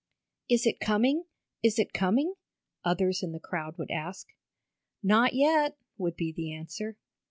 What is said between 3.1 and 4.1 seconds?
in the crowd would